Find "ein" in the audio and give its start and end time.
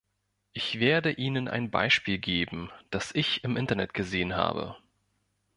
1.47-1.69